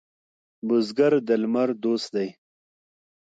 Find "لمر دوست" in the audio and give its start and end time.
1.41-2.07